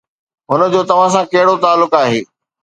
هن 0.51 0.61
جو 0.73 0.81
توهان 0.89 1.09
سان 1.13 1.23
ڪهڙو 1.33 1.55
تعلق 1.65 1.91
آهي؟ 2.01 2.19